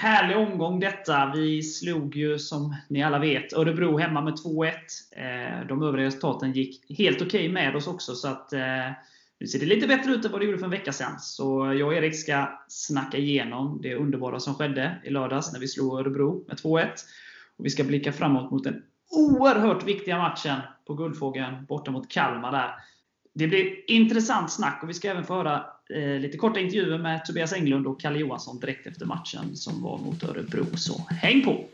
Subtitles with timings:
[0.00, 1.32] härlig omgång detta.
[1.34, 4.72] Vi slog ju, som ni alla vet, Örebro hemma med 2-1.
[5.10, 8.90] Eh, de övriga resultaten gick helt okej okay med oss också, så att eh,
[9.40, 11.18] nu ser det lite bättre ut än vad det gjorde för en vecka sedan.
[11.18, 15.68] Så jag och Erik ska snacka igenom det underbara som skedde i lördags när vi
[15.68, 16.86] slog Örebro med 2-1.
[17.56, 22.52] Och vi ska blicka framåt mot den oerhört viktiga matchen på Guldfågeln borta mot Kalmar.
[22.52, 22.70] där.
[23.34, 27.24] Det blir intressant snack och vi ska även få höra Eh, lite korta intervjuer med
[27.24, 30.64] Tobias Englund och Kalle Johansson direkt efter matchen som var mot Örebro.
[30.76, 31.64] Så häng på!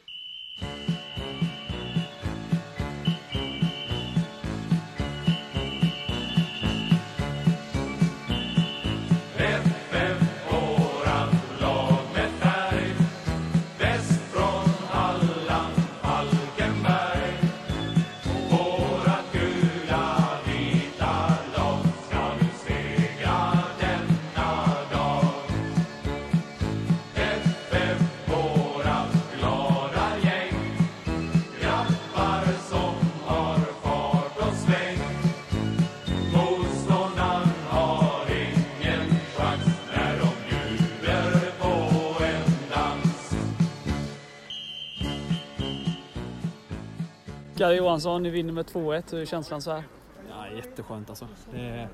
[47.56, 49.02] Oskar Johansson, ni vinner med 2-1.
[49.10, 49.82] Hur är känslan så här?
[50.30, 51.28] Ja, jätteskönt alltså.
[51.54, 51.88] Är,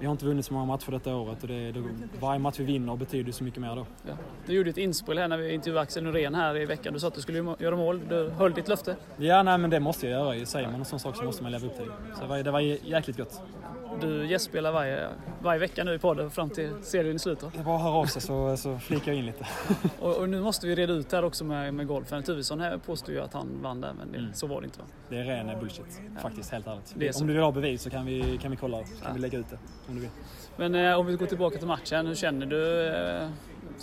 [0.00, 1.82] vi har inte vunnit så många matcher detta året och det, det,
[2.20, 3.86] varje match vi vinner betyder så mycket mer då.
[4.06, 4.12] Ja.
[4.46, 6.92] Du gjorde ett inspel här när vi intervjuade Axel Norén här i veckan.
[6.92, 8.00] Du sa att du skulle göra mål.
[8.08, 8.96] Du höll ditt löfte.
[9.16, 10.46] Ja, nej, men det måste jag göra.
[10.46, 12.14] Säger man en sån sak så måste man leva upp till det.
[12.14, 13.42] Så det var, det var jäkligt gott.
[14.00, 15.08] Du gästspelar varje,
[15.42, 17.52] varje vecka nu i podden fram till serien i slutet.
[17.52, 19.46] Det är bara att höra av sig så, så flikar jag in lite.
[20.00, 22.22] och, och, nu måste vi reda ut här också med, med golfen.
[22.22, 24.34] Tuvesson här påstår ju att han vann där, men det, mm.
[24.34, 24.84] så var det inte va?
[25.08, 26.20] Det är ren bullshit, ja.
[26.20, 27.20] faktiskt, helt ärligt.
[27.20, 29.08] Om du vill ha bevis så kan vi, kan vi kolla, kan ja.
[29.14, 29.58] vi lägga ut det.
[29.88, 30.10] Om du vill.
[30.56, 33.28] Men eh, om vi går tillbaka till matchen, hur känner du eh,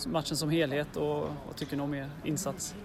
[0.08, 2.76] matchen som helhet och vad tycker du om er insats?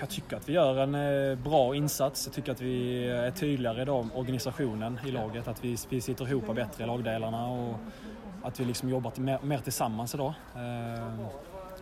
[0.00, 2.26] Jag tycker att vi gör en eh, bra insats.
[2.26, 5.48] Jag tycker att vi är tydligare i organisationen i laget.
[5.48, 7.76] Att vi, vi sitter ihop bättre i lagdelarna och
[8.42, 10.34] att vi liksom jobbar mer, mer tillsammans idag.
[10.54, 11.26] Eh,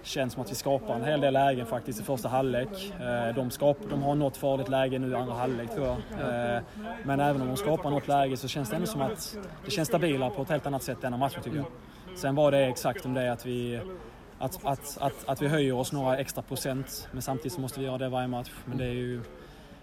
[0.02, 2.92] känns som att vi skapar en hel del lägen faktiskt i första halvlek.
[3.00, 5.96] Eh, de, skap, de har något farligt läge nu i andra halvlek tror jag.
[5.96, 6.62] Eh,
[7.04, 9.88] men även om de skapar något läge så känns det ändå som att det känns
[9.88, 11.66] stabilare på ett helt annat sätt denna matchen tycker jag.
[12.16, 13.80] Sen var det exakt om det att vi
[14.38, 17.86] att, att, att, att vi höjer oss några extra procent men samtidigt så måste vi
[17.86, 18.50] göra det varje match.
[18.64, 19.22] Men det är ju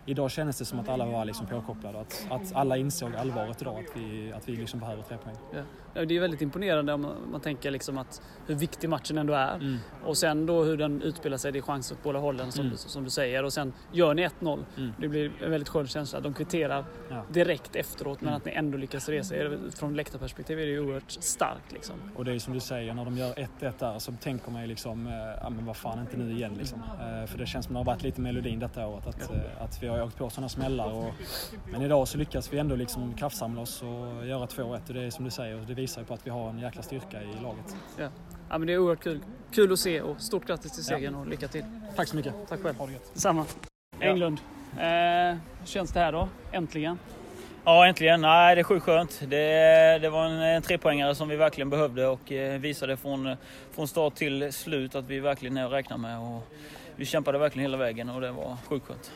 [0.06, 2.00] idag kändes det som att alla var liksom påkopplade.
[2.00, 5.36] Att, att alla insåg allvaret idag, att vi, att vi liksom behöver tre poäng.
[5.54, 5.66] Yeah.
[5.94, 9.56] Det är väldigt imponerande om man tänker liksom att hur viktig matchen ändå är.
[9.56, 9.78] Mm.
[10.04, 12.72] Och sen då hur den utspelar sig, det är chans åt båda hållen som, mm.
[12.72, 13.44] du, som du säger.
[13.44, 14.64] Och sen gör ni 1-0.
[14.78, 14.92] Mm.
[14.98, 16.20] Det blir en väldigt skön känsla.
[16.20, 17.24] De kvitterar ja.
[17.30, 18.38] direkt efteråt men mm.
[18.38, 19.60] att ni ändå lyckas resa er.
[19.76, 21.72] Från läktarperspektiv är det ju oerhört starkt.
[21.72, 21.96] Liksom.
[22.16, 23.48] Och det är som du säger, när de gör 1-1
[23.80, 26.80] där så tänker man ju liksom, eh, ja men vad fan inte nu igen liksom.
[26.80, 29.08] Eh, för det känns som det har varit lite melodin detta året.
[29.08, 29.32] Att.
[29.32, 30.92] Eh, att vi har åkt på sådana smällar.
[30.92, 31.14] Och,
[31.72, 35.10] men idag så lyckas vi ändå liksom kraftsamla oss och göra 2-1 och det är
[35.10, 37.76] som du säger, visar ju på att vi har en jäkla styrka i laget.
[37.98, 38.10] Ja.
[38.50, 39.20] Ja, men det är oerhört kul.
[39.52, 41.20] Kul att se och stort grattis till segern ja.
[41.20, 41.64] och lycka till.
[41.96, 42.34] Tack så mycket.
[42.50, 42.78] Tack själv.
[42.78, 43.12] Ha det gött.
[43.14, 43.46] Samma.
[44.00, 44.40] Englund.
[44.78, 46.30] Eh, hur känns det här då?
[46.52, 47.00] Äntligen?
[47.66, 48.22] Ja, äntligen.
[48.22, 49.22] Nej, det är sjukt skönt.
[49.28, 53.36] Det, det var en, en trepoängare som vi verkligen behövde och eh, visade från,
[53.72, 56.20] från start till slut att vi verkligen är att räkna med.
[56.20, 56.48] Och
[56.96, 59.12] vi kämpade verkligen hela vägen och det var sjukt skönt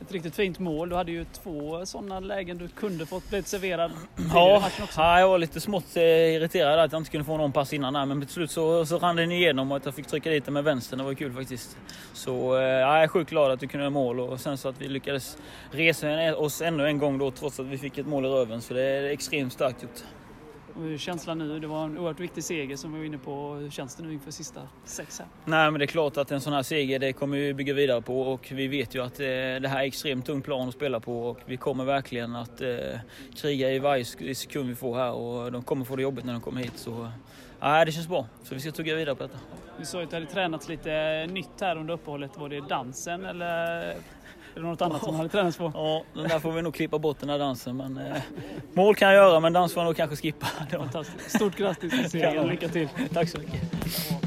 [0.00, 0.88] ett riktigt fint mål.
[0.88, 3.92] Du hade ju två sådana lägen du kunde fått blivit serverad
[4.34, 4.70] ja.
[4.96, 7.92] Ja, jag var lite smått eh, irriterad att jag inte kunde få någon pass innan
[7.92, 10.44] där, men till slut så, så rann den igenom och att jag fick trycka dit
[10.44, 10.98] den med vänstern.
[10.98, 11.76] Det var kul faktiskt.
[12.12, 14.80] Så eh, jag är sjukt glad att du kunde göra mål och sen så att
[14.80, 15.38] vi lyckades
[15.70, 18.62] resa oss ännu en gång då trots att vi fick ett mål i röven.
[18.62, 20.02] Så det är extremt starkt gjort.
[20.78, 21.60] Hur känslan nu?
[21.60, 23.54] Det var en oerhört viktig seger som vi var inne på.
[23.54, 25.28] Hur känns det nu inför sista sex här?
[25.44, 28.02] Nej, men det är klart att en sån här seger det kommer vi bygga vidare
[28.02, 31.00] på och vi vet ju att eh, det här är extremt tung plan att spela
[31.00, 32.68] på och vi kommer verkligen att eh,
[33.36, 36.42] kriga i varje sekund vi får här och de kommer få det jobbigt när de
[36.42, 36.76] kommer hit.
[36.76, 37.08] Så
[37.60, 38.26] Nej, det känns bra.
[38.42, 39.38] Så vi ska tugga vidare på detta.
[39.78, 42.38] Du sa ju att det hade tränats lite nytt här under uppehållet.
[42.38, 43.94] Var det dansen eller
[44.56, 45.70] är det något annat som hade tränats på?
[45.74, 47.76] Ja, den där får vi nog klippa bort den här dansen.
[47.76, 48.16] Men, eh,
[48.74, 50.46] mål kan jag göra, men dans får jag nog kanske skippa.
[50.70, 51.30] Fantastiskt.
[51.30, 52.48] Stort grattis till segern.
[52.48, 52.88] Lycka till.
[53.12, 54.25] Tack så mycket.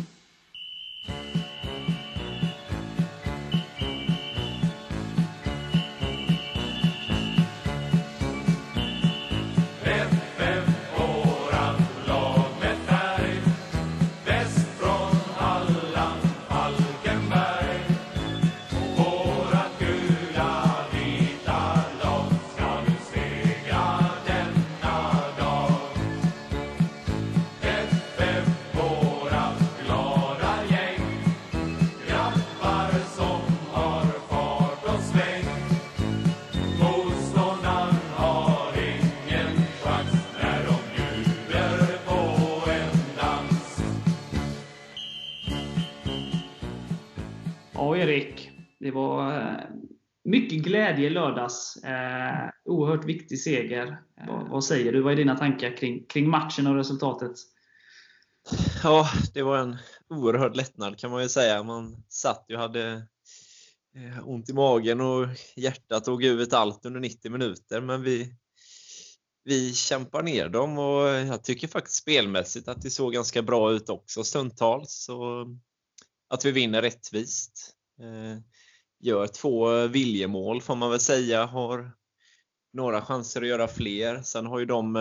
[47.79, 48.51] Ja, Erik.
[48.79, 49.57] det var eh,
[50.23, 51.75] mycket glädje i lördags.
[51.75, 53.87] Eh, oerhört viktig seger.
[54.21, 55.01] Eh, vad, vad, säger du?
[55.01, 57.31] Vad är dina tankar kring, kring matchen och resultatet?
[58.83, 59.77] Ja, det var en
[60.09, 61.63] oerhörd lättnad kan man ju säga.
[61.63, 62.91] Man satt ju och hade
[63.95, 67.81] eh, ont i magen och hjärtat tog ut allt under 90 minuter.
[67.81, 68.35] Men vi,
[69.43, 73.89] vi kämpar ner dem och jag tycker faktiskt spelmässigt att det såg ganska bra ut
[73.89, 75.03] också stundtals.
[75.05, 75.45] Så
[76.29, 77.73] att vi vinner rättvist.
[77.99, 78.41] Eh,
[78.99, 81.45] gör två viljemål får man väl säga.
[81.45, 81.91] Har
[82.73, 84.21] några chanser att göra fler.
[84.21, 84.95] Sen har ju de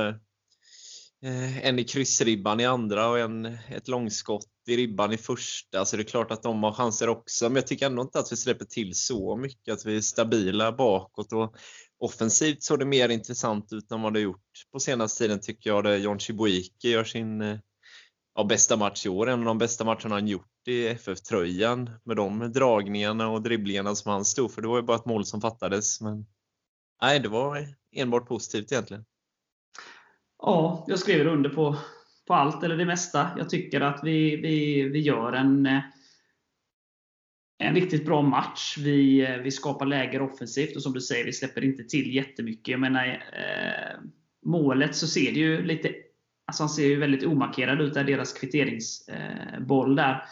[1.23, 5.85] eh, en i kryssribban i andra och en, ett långskott i ribban i första.
[5.85, 7.45] Så det är klart att de har chanser också.
[7.45, 9.75] Men jag tycker ändå inte att vi släpper till så mycket.
[9.75, 11.33] Att vi är stabila bakåt.
[11.33, 11.57] Och
[11.99, 14.43] offensivt såg det mer intressant ut än vad det gjort
[14.73, 15.85] på senaste tiden tycker jag.
[15.85, 17.59] Där John Chibuike gör sin eh,
[18.35, 19.29] ja, bästa match i år.
[19.29, 24.13] En av de bästa matcherna han gjort i FF-tröjan med de dragningarna och dribblingarna som
[24.13, 24.63] han stod för.
[24.63, 26.01] Det var ju bara ett mål som fattades.
[26.01, 26.27] Men
[27.03, 29.05] nej, det var enbart positivt egentligen.
[30.43, 31.77] Ja, jag skriver under på,
[32.27, 33.31] på allt, eller det mesta.
[33.39, 35.81] Jag tycker att vi, vi, vi gör en, eh,
[37.59, 38.79] en riktigt bra match.
[38.79, 42.69] Vi, eh, vi skapar läger offensivt och som du säger, vi släpper inte till jättemycket.
[42.69, 44.01] Jag menar, eh,
[44.47, 45.95] målet så ser det ju lite
[46.49, 50.25] Alltså han ser ju väldigt omarkerad ut, där deras kvitteringsboll eh, där.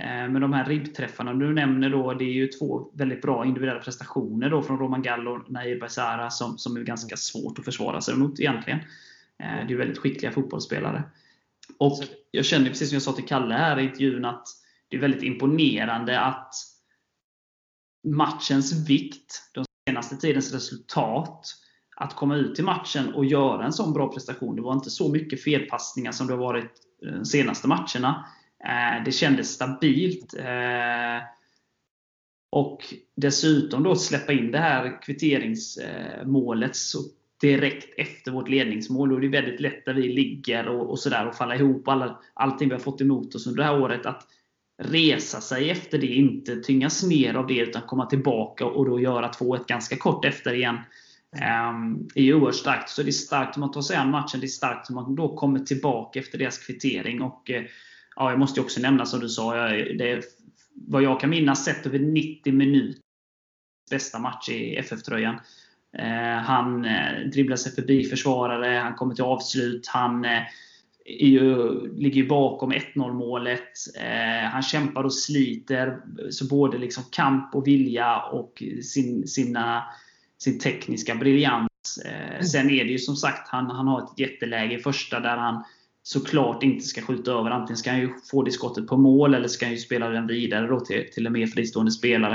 [0.00, 3.80] Eh, med de här ribbträffarna du nämner då, det är ju två väldigt bra individuella
[3.80, 8.00] prestationer då från Roman Gallo och Nair Baisara som, som är ganska svårt att försvara
[8.00, 8.78] sig mot egentligen.
[9.38, 11.02] Eh, det är ju väldigt skickliga fotbollsspelare.
[11.78, 11.98] Och
[12.30, 14.48] jag känner precis som jag sa till Kalle här i intervjun att
[14.88, 16.54] det är väldigt imponerande att
[18.08, 21.46] matchens vikt, den senaste tidens resultat,
[21.96, 24.56] att komma ut i matchen och göra en sån bra prestation.
[24.56, 28.26] Det var inte så mycket felpassningar som det har varit de senaste matcherna.
[28.64, 30.34] Eh, det kändes stabilt.
[30.38, 31.22] Eh,
[32.50, 36.76] och dessutom då släppa in det här kvitteringsmålet
[37.40, 39.08] direkt efter vårt ledningsmål.
[39.08, 41.88] Då är det väldigt lätt där vi ligger och, och sådär och falla ihop.
[41.88, 44.06] Alla, allting vi har fått emot oss under det här året.
[44.06, 44.26] Att
[44.82, 49.30] resa sig efter det, inte tyngas ner av det utan komma tillbaka och då göra
[49.30, 50.76] 2-1 ganska kort efter igen.
[51.32, 52.90] Um, är ju oerhört starkt.
[52.90, 54.40] Så det är starkt hur man tar sig an matchen.
[54.40, 57.22] Det är starkt hur man då kommer tillbaka efter deras kvittering.
[57.22, 57.62] Och, uh,
[58.20, 60.24] ja, jag måste också nämna som du sa, jag, det,
[60.74, 63.00] vad jag kan minnas sett över 90 minuter
[63.90, 65.40] bästa match i FF-tröjan.
[65.98, 70.40] Eh, han eh, dribblar sig förbi försvarare, han kommer till avslut, han uh,
[71.06, 73.72] ju, ligger ju bakom 1-0 målet.
[74.00, 76.00] Eh, han kämpar och sliter.
[76.30, 79.84] Så både liksom kamp och vilja och sin, sina
[80.38, 81.68] sin tekniska briljans.
[82.04, 85.36] Eh, sen är det ju som sagt, han, han har ett jätteläge i första där
[85.36, 85.64] han
[86.12, 87.50] såklart inte ska skjuta över.
[87.50, 90.26] Antingen ska han ju få det skottet på mål eller ska han ju spela den
[90.26, 92.34] vidare då till, till en mer fristående spelare.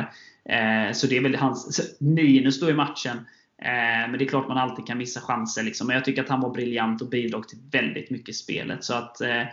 [0.49, 3.17] Eh, så det är väl hans minus då i matchen.
[3.61, 5.63] Eh, men det är klart man alltid kan missa chanser.
[5.63, 5.87] Liksom.
[5.87, 8.83] Men jag tycker att han var briljant och bidrog till väldigt mycket i spelet.
[8.83, 9.43] Så att, eh,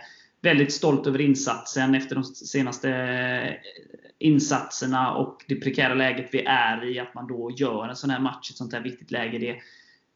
[0.41, 3.53] väldigt stolt över insatsen efter de senaste eh,
[4.19, 6.99] insatserna och det prekära läget vi är i.
[6.99, 9.37] Att man då gör en sån här match, ett sånt här viktigt läge.
[9.37, 9.55] Det,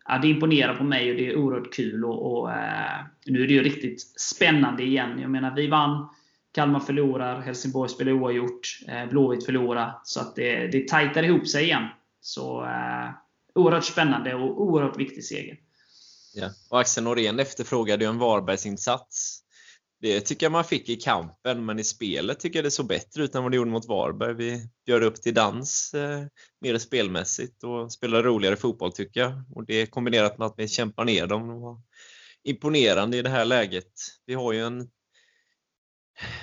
[0.07, 2.05] ja, det imponerar på mig och det är oerhört kul.
[2.05, 5.19] Och, och eh, nu är det ju riktigt spännande igen.
[5.19, 6.09] Jag menar, vi vann.
[6.51, 9.99] Kalmar förlorar, Helsingborg spelar oavgjort, eh, Blåvitt förlorar.
[10.03, 11.83] Så att det, det tajtar ihop sig igen.
[12.21, 13.09] Så eh,
[13.55, 15.57] oerhört spännande och oerhört viktig seger.
[16.33, 16.49] Ja.
[16.69, 19.43] Och Axel Norén efterfrågade ju en Varbergsinsats.
[20.01, 23.23] Det tycker jag man fick i kampen, men i spelet tycker jag det såg bättre
[23.23, 24.33] ut än vad det gjorde mot Varberg.
[24.33, 26.25] Vi gör upp till dans eh,
[26.61, 29.43] mer spelmässigt och spelar roligare fotboll tycker jag.
[29.55, 31.81] Och det kombinerat med att vi kämpar ner dem var
[32.43, 33.91] imponerande i det här läget.
[34.25, 34.89] Vi har ju en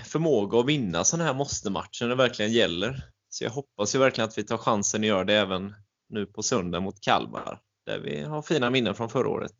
[0.04, 3.02] förmåga att vinna sådana här måste-matcher när det verkligen gäller.
[3.28, 5.74] Så jag hoppas ju verkligen att vi tar chansen att göra det även
[6.08, 9.56] nu på söndag mot Kalmar, där vi har fina minnen från förra året.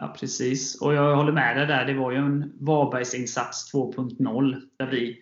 [0.00, 0.80] Ja, precis.
[0.80, 1.84] Och jag håller med dig där.
[1.84, 5.18] Det var ju en Varbergsinsats 2.0 där vi,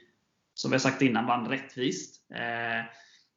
[0.55, 2.21] som vi sagt innan, vann rättvist.
[2.35, 2.85] Eh,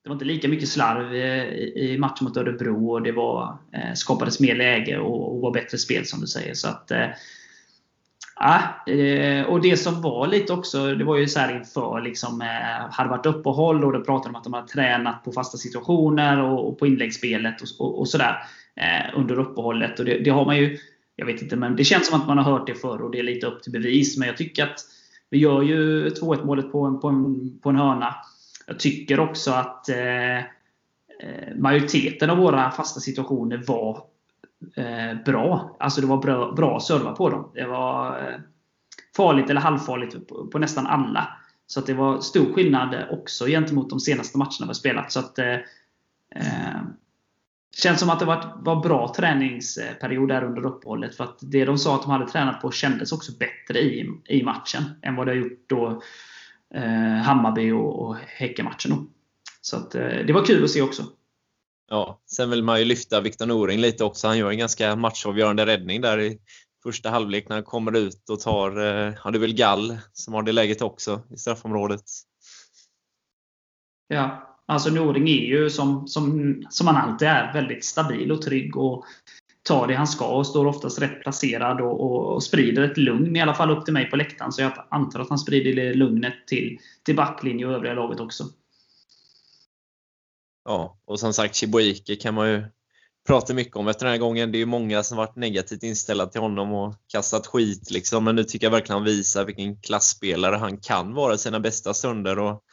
[0.03, 1.43] det var inte lika mycket slarv eh,
[1.84, 6.05] i matchen mot Örebro och det var, eh, skapades mer läge och var bättre spel
[6.05, 6.53] som du säger.
[6.53, 6.91] Så att,
[8.41, 8.62] Ja,
[9.48, 12.41] och det som var lite också, det var ju så här inför, liksom,
[12.91, 16.41] hade varit uppehåll och då pratade de om att de hade tränat på fasta situationer
[16.41, 18.43] och, på inläggsspelet och, och, och sådär
[19.15, 20.00] under uppehållet.
[20.00, 20.77] Och det, det, har man ju
[21.20, 23.20] jag vet inte, men det känns som att man har hört det förr och det
[23.20, 24.18] är lite upp till bevis.
[24.18, 24.80] Men jag tycker att
[25.30, 28.16] vi gör ju 2-1 målet på en, på, en, på en hörna.
[28.68, 30.44] Jag tycker också att eh, eh,
[31.56, 34.04] majoriteten av våra fasta situationer var
[34.76, 35.78] eh, bra.
[35.80, 37.52] Alltså det var bra, bra servar på dem.
[37.54, 38.40] Det var eh,
[39.16, 41.28] farligt eller halvfarligt på, på nästan alla.
[41.68, 45.12] Så att det var stor skillnad också gentemot de senaste matcherna vi spelat.
[45.12, 45.54] Så att, eh,
[46.36, 46.82] eh,
[47.76, 51.16] känns som att det var, var bra träningsperiod där under uppehållet.
[51.16, 54.44] För att det de sa att de hade tränat på kändes också bättre i, i
[54.44, 56.02] matchen än vad det har gjort då
[56.74, 59.10] eh, Hammarby och, och Häckenmatchen.
[59.62, 61.04] Så att, eh, det var kul att se också.
[61.90, 64.28] Ja, sen vill man ju lyfta Viktor Noring lite också.
[64.28, 66.40] Han gör en ganska matchavgörande räddning där i
[66.84, 70.34] första halvlek när han kommer ut och tar, eh, ja det är väl Gall som
[70.34, 72.04] har det läget också i straffområdet.
[74.08, 78.78] Ja, alltså Noring är ju som, som, som han alltid är, väldigt stabil och trygg
[78.78, 79.06] och
[79.64, 83.36] tar det han ska och står oftast rätt placerad och, och, och sprider ett lugn,
[83.36, 84.52] i alla fall upp till mig på läktaren.
[84.52, 88.44] Så jag antar att han sprider det lugnet till, till backlinje och övriga laget också.
[90.66, 92.64] Ja, och som sagt Chibuike kan man ju
[93.28, 94.52] prata mycket om efter den här gången.
[94.52, 98.24] Det är ju många som varit negativt inställda till honom och kastat skit liksom.
[98.24, 101.94] Men nu tycker jag verkligen han visar vilken klassspelare han kan vara i sina bästa
[101.94, 102.40] stunder.
[102.40, 102.64] Och,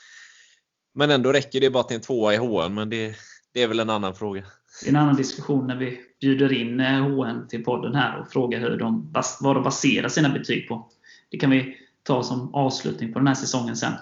[0.96, 3.16] men ändå räcker det bara till en tvåa i HN, men det,
[3.52, 4.44] det är väl en annan fråga.
[4.82, 8.60] Det är en annan diskussion när vi bjuder in HN till podden här och frågar
[8.60, 10.90] hur de, vad de baserar sina betyg på.
[11.30, 13.92] Det kan vi ta som avslutning på den här säsongen sen.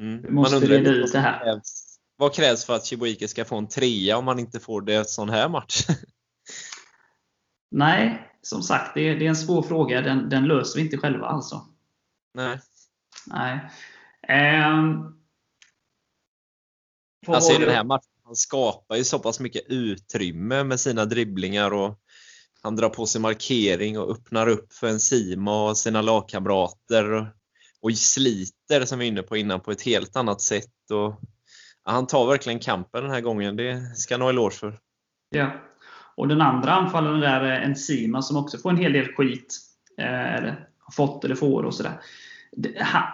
[0.00, 0.22] Mm.
[0.22, 1.60] Vi måste reda ut det här.
[2.16, 5.04] Vad krävs för att Chibuike ska få en trea om man inte får det en
[5.04, 5.86] sån här match?
[7.70, 10.00] Nej, som sagt, det är, det är en svår fråga.
[10.00, 11.66] Den, den, löser vi inte själva alltså.
[12.34, 12.60] Nej.
[13.26, 13.70] Nej.
[14.68, 15.16] Um,
[17.34, 21.70] alltså i den här matchen, han skapar ju så pass mycket utrymme med sina dribblingar
[21.70, 21.98] och
[22.62, 27.26] han drar på sig markering och öppnar upp för en Sima och sina lagkamrater och,
[27.80, 30.90] och sliter, som vi var inne på innan, på ett helt annat sätt.
[30.90, 31.20] Och
[31.84, 33.56] han tar verkligen kampen den här gången.
[33.56, 34.78] Det ska han ha eloge för.
[35.30, 35.50] Ja.
[36.16, 39.58] Och den andra anfallaren där är Enzima som också får en hel del skit.
[39.98, 42.00] Eh, eller har fått eller får och sådär.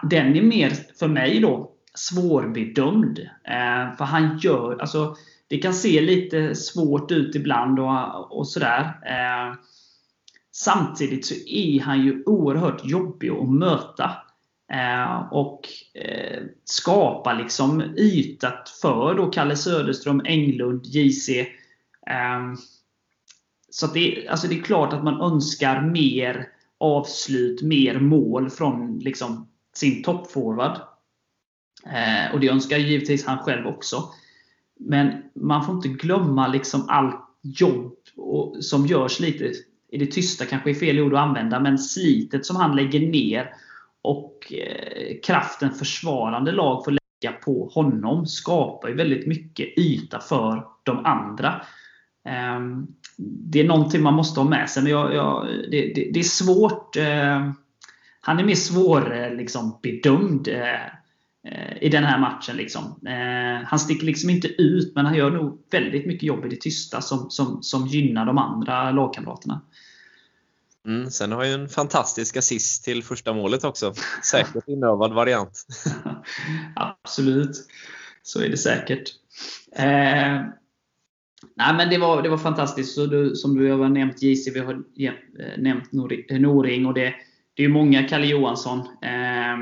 [0.03, 3.19] Den är mer, för mig då, svårbedömd.
[3.45, 5.17] Eh, för han gör, alltså
[5.49, 8.85] det kan se lite svårt ut ibland och, och sådär.
[9.07, 9.55] Eh,
[10.53, 14.11] samtidigt så är han ju oerhört jobbig att möta.
[14.73, 21.29] Eh, och eh, skapa liksom yta för då Kalle Söderström, Englund, JC.
[22.07, 22.53] Eh,
[23.71, 29.49] så det, alltså det är klart att man önskar mer avslut, mer mål från liksom
[29.75, 30.81] sin toppforward.
[31.87, 34.03] Eh, och det önskar givetvis han själv också.
[34.81, 37.95] Men man får inte glömma liksom allt jobb
[38.61, 39.53] som görs lite
[39.93, 43.55] i det tysta, kanske är fel ord att använda, men slitet som han lägger ner
[44.03, 50.67] och eh, kraften försvarande lag får lägga på honom skapar ju väldigt mycket yta för
[50.83, 51.63] de andra.
[52.29, 52.61] Eh,
[53.19, 56.25] det är någonting man måste ha med sig, men jag, jag, det, det, det, är
[56.25, 56.97] svårt.
[56.97, 57.51] Eh,
[58.21, 61.02] han är mer svår eh, liksom, bedömd eh,
[61.81, 62.57] i den här matchen.
[62.57, 63.01] Liksom.
[63.67, 67.01] Han sticker liksom inte ut, men han gör nog väldigt mycket jobb i det tysta
[67.01, 69.61] som, som, som gynnar de andra lagkamraterna.
[70.87, 73.95] Mm, sen har ju en fantastisk assist till första målet också.
[74.25, 75.67] Säkert inövad variant.
[76.77, 77.67] Absolut.
[78.23, 79.09] Så är det säkert.
[79.77, 80.43] Eh,
[81.57, 82.95] nej, men det, var, det var fantastiskt.
[82.95, 86.87] Så du, som du har nämnt JC, vi har eh, nämnt Noring.
[86.87, 87.15] Och det,
[87.55, 88.79] det är många Kalle Johansson.
[89.03, 89.57] Eh,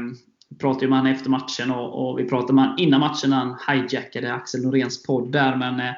[0.51, 3.37] vi pratade med honom efter matchen och, och, vi pratade med honom innan matchen när
[3.37, 5.57] han hijackade Axel Noréns podd där.
[5.57, 5.95] Men eh,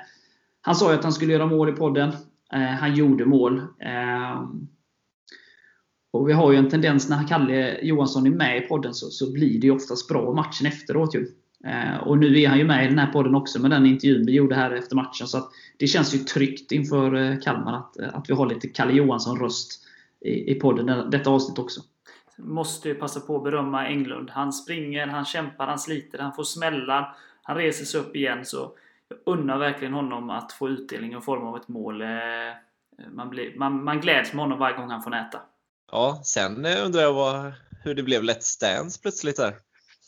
[0.60, 2.12] han sa ju att han skulle göra mål i podden.
[2.52, 3.58] Eh, han gjorde mål.
[3.58, 4.42] Eh,
[6.12, 9.32] och Vi har ju en tendens när Kalle Johansson är med i podden så, så
[9.32, 11.14] blir det ju oftast bra matchen efteråt.
[11.14, 11.28] Ju.
[11.64, 14.26] Eh, och nu är han ju med i den här podden också med den intervjun
[14.26, 15.26] vi gjorde här efter matchen.
[15.26, 19.82] Så det känns ju tryggt inför eh, Kalmar att, att vi har lite Kalle Johansson-röst
[20.20, 21.80] i, i podden detta avsnitt också.
[22.44, 24.30] Måste ju passa på att berömma Englund.
[24.30, 27.16] Han springer, han kämpar, han sliter, han får smällar.
[27.42, 28.44] Han reser sig upp igen.
[28.44, 28.76] Så
[29.08, 32.02] jag unnar verkligen honom att få utdelning i form av ett mål.
[33.12, 35.40] Man, blir, man, man gläds med honom varje gång han får näta.
[35.92, 37.52] Ja, sen eh, undrar jag vad,
[37.84, 39.54] hur det blev Let's Dance plötsligt där.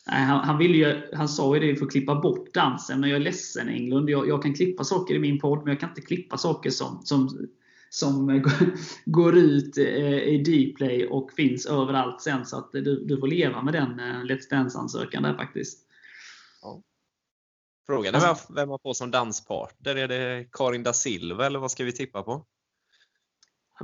[0.06, 3.10] Nej, han, han, vill ju, han sa ju det för att klippa bort dansen, men
[3.10, 4.10] jag är ledsen Englund.
[4.10, 7.00] Jag, jag kan klippa saker i min podd, men jag kan inte klippa saker som,
[7.04, 7.48] som,
[7.94, 8.42] som
[9.04, 12.46] går ut eh, i Dplay och finns överallt sen.
[12.46, 15.86] Så att du, du får leva med den eh, Let's Dance-ansökan där faktiskt.
[16.62, 16.82] Ja.
[17.86, 19.96] Frågan är alltså, vem man får som danspartner.
[19.96, 22.46] Är det Karin da Silva eller vad ska vi tippa på?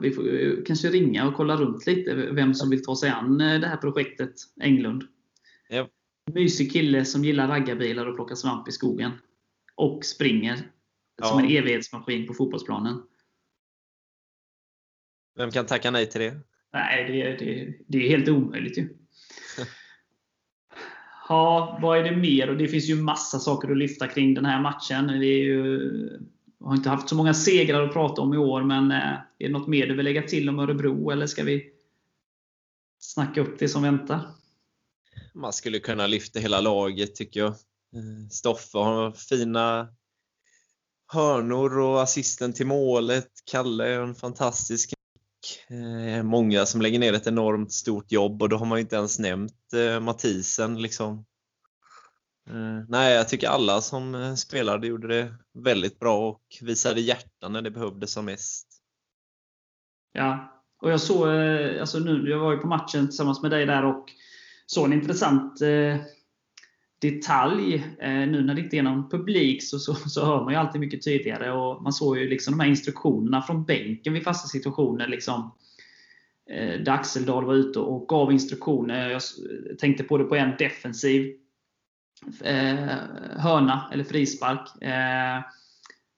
[0.01, 3.61] Vi får kanske ringa och kolla runt lite vem som vill ta sig an eh,
[3.61, 5.05] det här projektet Englund.
[5.69, 5.89] Ja.
[6.33, 9.13] Mysig kille som gillar raggarbilar och plocka svamp i skogen.
[9.75, 10.71] Och springer
[11.17, 11.27] ja.
[11.27, 13.03] som en evighetsmaskin på fotbollsplanen.
[15.37, 16.41] Vem kan tacka nej till det?
[16.73, 18.89] Nej, det, det, det är helt omöjligt ju.
[21.29, 22.51] Ja, vad är det mer?
[22.51, 25.21] Och det finns ju massa saker att lyfta kring den här matchen.
[25.21, 25.81] Vi ju,
[26.61, 29.69] har inte haft så många segrar att prata om i år, men är det något
[29.69, 31.73] mer du vill lägga till om Örebro, eller ska vi
[32.99, 34.21] snacka upp det som väntar?
[35.35, 37.55] Man skulle kunna lyfta hela laget tycker jag.
[38.31, 39.89] Stoffe har fina
[41.13, 43.29] hörnor och assisten till målet.
[43.51, 44.97] Kalle är en fantastisk eh,
[45.69, 48.97] Eh, många som lägger ner ett enormt stort jobb och då har man ju inte
[48.97, 50.83] ens nämnt eh, Mathisen.
[50.83, 51.25] Liksom.
[52.51, 57.63] Eh, nej, jag tycker alla som spelade gjorde det väldigt bra och visade hjärta när
[57.63, 58.67] det behövdes som mest.
[60.13, 61.29] Ja, och jag såg,
[61.81, 64.07] alltså nu, jag var ju på matchen tillsammans med dig där och
[64.67, 65.63] såg en intressant
[67.01, 67.75] detalj.
[67.99, 70.81] Eh, nu när det inte är någon publik så, så, så hör man ju alltid
[70.81, 71.53] mycket tydligare.
[71.53, 75.09] Och man såg ju liksom de här instruktionerna från bänken vid fasta situationer.
[75.09, 75.55] Liksom,
[76.51, 79.11] eh, där Axeldal var ute och gav instruktioner.
[79.11, 79.23] Jag
[79.79, 81.37] tänkte på det på en defensiv
[82.41, 82.97] eh,
[83.37, 84.83] hörna, eller frispark.
[84.83, 85.43] Eh,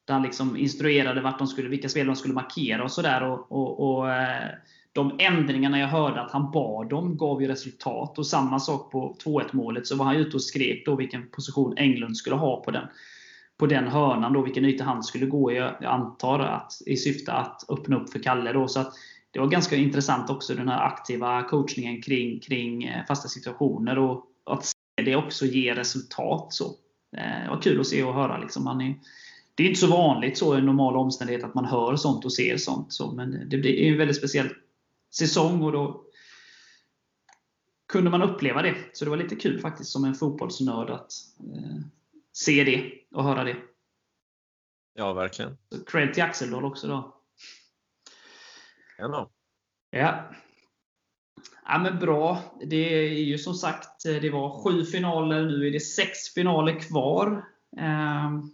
[0.04, 3.22] där han liksom instruerade vart de skulle, vilka spelare de skulle markera och sådär.
[3.22, 4.50] Och, och, och eh,
[4.92, 8.18] de ändringarna jag hörde att han bad om gav ju resultat.
[8.18, 11.78] Och samma sak på 2-1 målet, så var han ute och skrek då vilken position
[11.78, 12.87] Englund skulle ha på den,
[13.57, 15.57] på den hörnan, då, vilken yta han skulle gå i.
[15.57, 18.52] Jag antar att i syfte att öppna upp för Kalle.
[18.52, 18.92] Då, så att
[19.31, 23.98] det var ganska intressant också, den här aktiva coachningen kring, kring eh, fasta situationer.
[23.98, 24.74] Och att se
[25.05, 26.52] det också ge resultat.
[26.52, 26.64] Så.
[27.16, 28.38] Eh, det var kul att se och höra.
[28.38, 28.64] Liksom.
[28.64, 28.94] Man är,
[29.55, 32.57] det är inte så vanligt så i normala omständigheter att man hör sånt och ser
[32.57, 32.92] sånt.
[32.92, 34.48] Så, men det är en väldigt speciell
[35.14, 36.05] säsong och då
[37.88, 38.77] kunde man uppleva det.
[38.92, 41.12] Så det var lite kul faktiskt som en fotbollsnörd att
[41.55, 41.85] eh,
[42.33, 43.57] se det och höra det.
[44.94, 45.57] Ja, verkligen.
[45.72, 47.16] Så cred till Axeldal också då.
[48.98, 49.31] Ja,
[49.90, 50.33] ja.
[51.64, 52.38] Ja, men bra.
[52.66, 57.44] Det är ju som sagt, det var sju finaler, nu är det sex finaler kvar.
[57.79, 58.51] Ehm,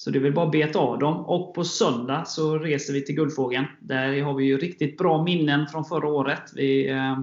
[0.00, 1.26] så det är väl bara att beta av dem.
[1.26, 3.66] Och på söndag så reser vi till Guldfågeln.
[3.80, 6.42] Där har vi ju riktigt bra minnen från förra året.
[6.54, 7.20] Vi eh,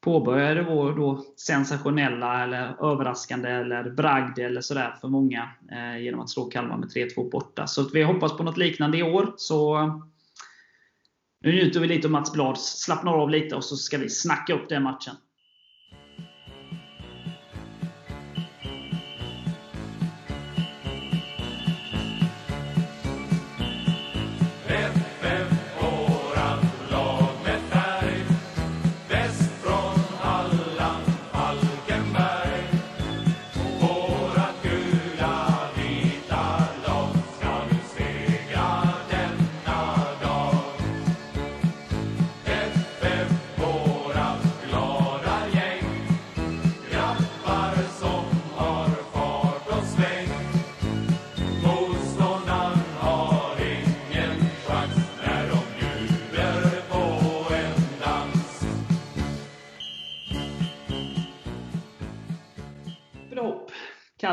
[0.00, 6.30] påbörjade vår då sensationella, eller överraskande, eller bragd eller sådär för många eh, genom att
[6.30, 7.66] slå Kalmar med 3-2 borta.
[7.66, 9.34] Så vi hoppas på något liknande i år.
[9.36, 9.96] Så eh,
[11.40, 14.54] nu njuter vi lite av Mats Blad, slappnar av lite och så ska vi snacka
[14.54, 15.14] upp den matchen.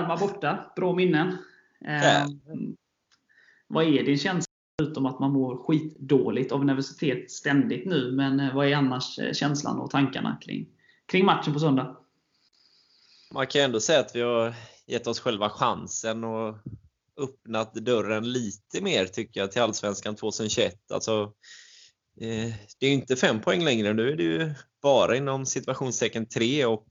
[0.08, 0.72] Kalmar borta.
[0.76, 1.38] Bra minnen.
[1.86, 2.28] Eh,
[3.68, 8.12] vad är din känsla, förutom att man mår skitdåligt av nervositet ständigt nu?
[8.12, 10.68] Men eh, vad är annars eh, känslan och tankarna kring,
[11.06, 11.98] kring matchen på söndag?
[13.34, 14.54] Man kan ändå säga att vi har
[14.86, 16.58] gett oss själva chansen och
[17.18, 20.92] öppnat dörren lite mer tycker jag till Allsvenskan 2021.
[20.92, 21.34] Alltså,
[22.22, 23.94] eh, det är inte fem poäng längre.
[23.94, 26.88] Nu är det ju bara inom situationstecken tre och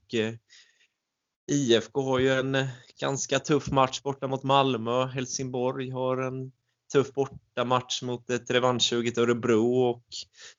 [1.51, 2.67] IFK har ju en
[2.99, 5.05] ganska tuff match borta mot Malmö.
[5.05, 6.51] Helsingborg har en
[6.93, 10.05] tuff bortamatch mot ett revanschsuget Örebro och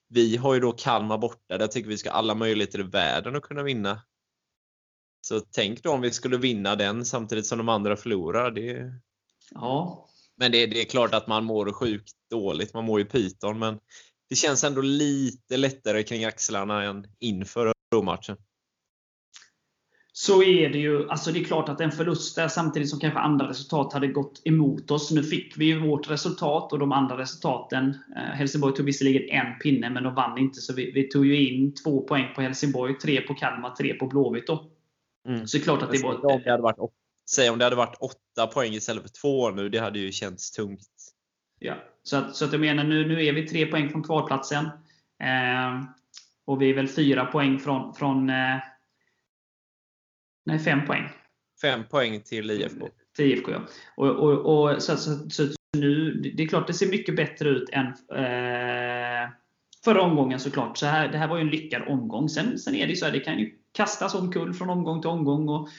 [0.07, 1.57] vi har ju då Kalmar borta.
[1.57, 4.01] Där tycker vi ska alla möjligheter i världen att kunna vinna.
[5.21, 8.51] Så tänk då om vi skulle vinna den samtidigt som de andra förlorar.
[8.51, 8.93] Det...
[9.51, 10.07] Ja.
[10.37, 12.73] Men det, det är klart att man mår sjukt dåligt.
[12.73, 13.79] Man mår ju pyton, men
[14.29, 18.37] det känns ändå lite lättare kring axlarna än inför Örebro-matchen
[20.19, 23.19] så är det ju, alltså det är klart att en förlust där samtidigt som kanske
[23.19, 25.11] andra resultat hade gått emot oss.
[25.11, 27.97] Nu fick vi ju vårt resultat och de andra resultaten.
[28.15, 30.61] Eh, Helsingborg tog visserligen en pinne, men de vann inte.
[30.61, 34.07] Så vi, vi tog ju in två poäng på Helsingborg, tre på Kalmar, tre på
[34.07, 34.71] Blåvitt då.
[35.27, 35.47] Mm.
[35.47, 36.25] Så det är klart att det var...
[36.25, 36.77] Om det hade varit,
[37.29, 40.51] säg om det hade varit åtta poäng istället för två nu, det hade ju känts
[40.51, 40.89] tungt.
[41.59, 44.65] Ja, så att, så att jag menar nu, nu är vi tre poäng från kvalplatsen.
[45.23, 45.83] Eh,
[46.45, 48.57] och vi är väl fyra poäng från, från eh,
[50.49, 51.09] Nej, fem poäng.
[51.61, 52.87] Fem poäng till IFK.
[53.15, 53.61] Till IFK, ja.
[53.95, 57.69] Och, och, och så, så, så, nu, det är klart det ser mycket bättre ut
[57.69, 59.29] än eh,
[59.83, 60.77] förra omgången såklart.
[60.77, 62.29] Så här, det här var ju en lyckad omgång.
[62.29, 65.49] Sen, sen är det så här, det kan ju kastas omkull från omgång till omgång.
[65.49, 65.69] Och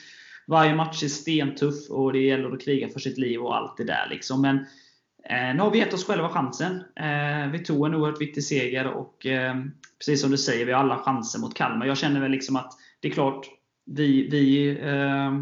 [0.47, 3.83] varje match är stentuff och det gäller att kriga för sitt liv och allt det
[3.83, 4.07] där.
[4.09, 4.41] Liksom.
[4.41, 4.57] Men
[5.29, 6.83] eh, nu har vi gett oss själva chansen.
[6.95, 9.55] Eh, vi tog en oerhört viktig seger och eh,
[9.99, 11.85] precis som du säger, vi har alla chanser mot Kalmar.
[11.85, 13.47] Jag känner väl liksom att det är klart,
[13.85, 15.41] vi, vi, eh,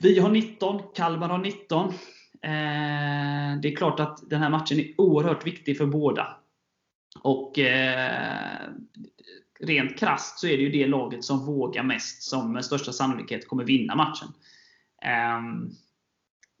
[0.00, 1.88] vi har 19, Kalmar har 19.
[2.42, 6.36] Eh, det är klart att den här matchen är oerhört viktig för båda.
[7.20, 8.60] Och eh,
[9.60, 13.48] rent krast så är det ju det laget som vågar mest som med största sannolikhet
[13.48, 14.28] kommer vinna matchen.
[15.02, 15.70] Eh,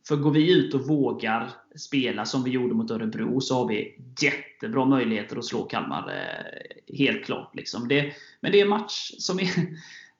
[0.08, 3.98] för går vi ut och vågar spela som vi gjorde mot Örebro så har vi
[4.20, 6.10] jättebra möjligheter att slå Kalmar.
[6.10, 7.56] Eh, helt klart.
[7.56, 7.88] Liksom.
[7.88, 9.48] Det, men det är en match som är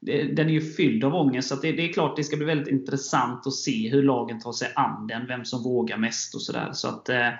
[0.34, 1.48] den är ju fylld av ångest.
[1.48, 4.52] Så det, det, är klart det ska bli väldigt intressant att se hur lagen tar
[4.52, 5.26] sig an den.
[5.26, 6.70] Vem som vågar mest och sådär.
[6.72, 7.30] Så att, eh,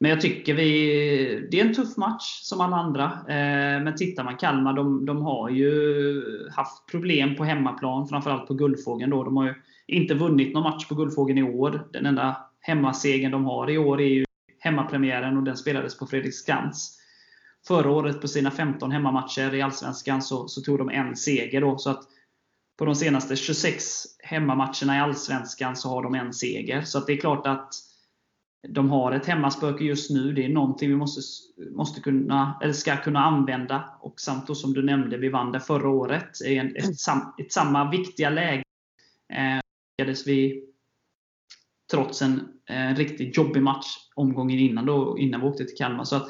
[0.00, 1.48] men jag tycker vi...
[1.50, 3.04] Det är en tuff match som alla andra.
[3.04, 8.08] Eh, men tittar man Kalmar, de, de har ju haft problem på hemmaplan.
[8.08, 9.10] Framförallt på Guldfågeln.
[9.10, 9.24] Då.
[9.24, 9.54] De har ju
[9.86, 11.88] inte vunnit någon match på Guldfågeln i år.
[11.92, 14.24] Den enda hemmasegern de har i år är ju
[14.60, 16.98] hemmapremiären och den spelades på Fredriksskans.
[17.66, 21.60] Förra året på sina 15 hemmamatcher i Allsvenskan så, så tog de en seger.
[21.60, 22.02] Då, så att
[22.78, 23.84] på de senaste 26
[24.22, 26.82] hemmamatcherna i Allsvenskan så har de en seger.
[26.82, 27.74] Så att det är klart att
[28.68, 30.32] de har ett hemmaspöke just nu.
[30.32, 31.20] Det är någonting vi måste,
[31.70, 33.98] måste kunna, eller ska kunna använda.
[34.00, 36.90] Och samt då som du nämnde, vi vann det förra året i ett, ett,
[37.40, 38.62] ett, samma viktiga läge.
[39.32, 40.64] Eh, vi,
[41.90, 46.04] trots en eh, riktigt jobbig match omgången innan, då, innan vi åkte till Kalmar.
[46.04, 46.28] Så att,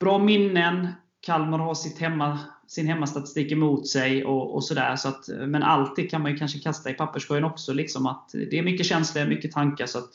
[0.00, 0.88] bra minnen.
[1.20, 4.96] Kalmar har sitt hemma, sin hemmastatistik emot sig och, och sådär.
[4.96, 7.72] Så att, men alltid kan man ju kanske kasta i papperskorgen också.
[7.72, 9.86] Liksom att det är mycket känslor, mycket tankar.
[9.86, 10.10] Så att,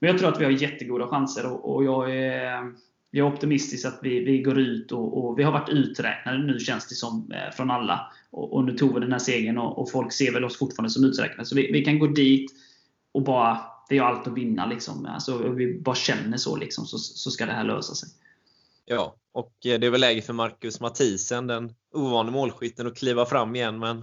[0.00, 2.72] men jag tror att vi har jättegoda chanser och, och jag, är,
[3.10, 6.58] jag är optimistisk att vi, vi går ut och, och, vi har varit uträknade nu
[6.58, 8.12] känns det som eh, från alla.
[8.30, 10.90] Och, och nu tog vi den här segern och, och, folk ser väl oss fortfarande
[10.90, 11.44] som uträknade.
[11.44, 12.52] Så vi, vi kan gå dit
[13.12, 14.66] och bara, vi har allt att vinna.
[14.66, 15.06] Liksom.
[15.06, 18.08] Alltså, vi bara känner så, liksom, så, så ska det här lösa sig.
[18.84, 23.56] Ja, och det är väl läge för Marcus Mathisen, den ovane målskytten, att kliva fram
[23.56, 24.02] igen med en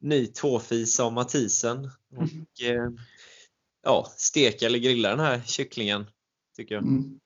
[0.00, 1.90] ny tvåfis av Mathisen.
[2.16, 2.98] Och, mm.
[3.82, 6.06] ja, steka eller grilla den här kycklingen,
[6.56, 6.84] tycker jag.
[6.84, 7.20] Mm.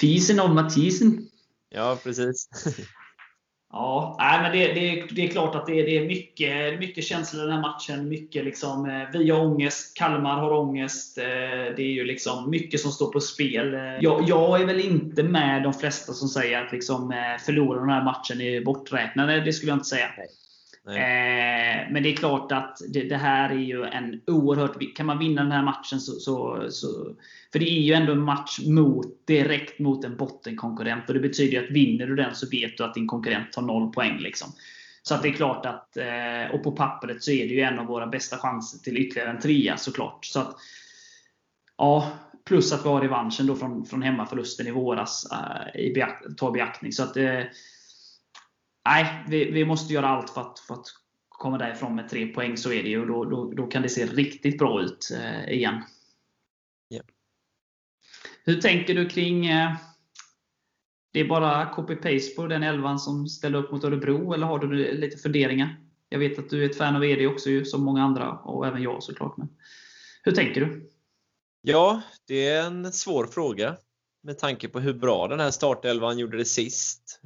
[0.00, 1.28] Fisen av Mathisen.
[1.68, 2.48] Ja, precis.
[3.72, 7.04] Ja, nej, men det, det, det, är klart att det är, det är mycket, mycket
[7.04, 8.08] känslor i den här matchen.
[8.08, 11.18] Mycket liksom, eh, vi har ångest, Kalmar har ångest.
[11.18, 11.24] Eh,
[11.76, 13.74] det är ju liksom mycket som står på spel.
[13.74, 17.14] Eh, jag, jag är väl inte med de flesta som säger att liksom,
[17.46, 19.40] förlora den här matchen är borträknade.
[19.40, 20.08] Det skulle jag inte säga.
[20.88, 24.96] Eh, men det är klart att det, det, här är ju en oerhört...
[24.96, 27.14] Kan man vinna den här matchen så, så, så,
[27.52, 31.08] För det är ju ändå en match mot, direkt mot en bottenkonkurrent.
[31.08, 33.62] Och det betyder ju att vinner du den så vet du att din konkurrent tar
[33.62, 34.18] noll poäng.
[34.18, 34.48] Liksom.
[35.02, 35.96] Så att det är klart att...
[35.96, 39.30] Eh, och på pappret så är det ju en av våra bästa chanser till ytterligare
[39.30, 40.24] en trea såklart.
[40.24, 40.56] Så att,
[41.78, 42.12] ja,
[42.44, 46.50] plus att vi har revanschen då från, från hemmaförlusten i våras eh, i beakt, ta
[46.50, 46.92] beaktning.
[46.92, 47.40] Så att, eh,
[48.84, 50.86] nej, vi, vi, måste göra allt för att, för att
[51.28, 52.56] komma därifrån med tre poäng.
[52.56, 53.06] Så är det ju.
[53.06, 55.82] Då, då, då kan det se riktigt bra ut eh, igen.
[56.90, 57.06] Yeah.
[58.44, 59.46] Hur tänker du kring...
[59.46, 59.76] Eh,
[61.12, 64.92] det är bara copy-paste på den elvan som ställer upp mot Örebro, eller har du
[64.92, 65.80] lite funderingar?
[66.08, 68.82] Jag vet att du är ett fan av ED också, som många andra, och även
[68.82, 69.36] jag såklart.
[69.36, 69.48] Men
[70.22, 70.90] hur tänker du?
[71.62, 73.76] Ja, det är en svår fråga
[74.22, 77.20] med tanke på hur bra den här startelvan gjorde det sist.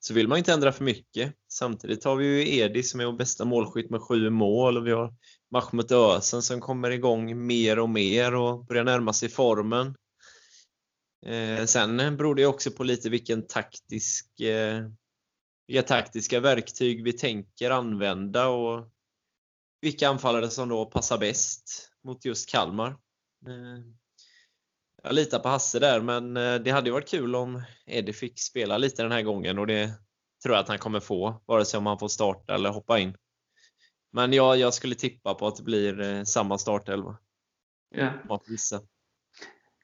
[0.00, 1.34] Så vill man inte ändra för mycket.
[1.48, 4.90] Samtidigt har vi ju Edi som är vår bästa målskytt med sju mål och vi
[4.90, 5.14] har
[5.50, 9.94] Mahmut Ösen som kommer igång mer och mer och börjar närma sig formen.
[11.26, 14.88] Eh, sen beror det också på lite vilken taktisk, eh,
[15.66, 18.90] vilka taktiska verktyg vi tänker använda och
[19.80, 22.90] vilka anfallare som då passar bäst mot just Kalmar.
[23.46, 23.84] Eh,
[25.08, 28.40] jag litar på Hasse där, men eh, det hade ju varit kul om Eddie fick
[28.40, 29.90] spela lite den här gången och det
[30.42, 33.16] tror jag att han kommer få, vare sig om han får starta eller hoppa in.
[34.12, 37.16] Men jag, jag skulle tippa på att det blir eh, samma startelva.
[37.94, 38.12] Ja.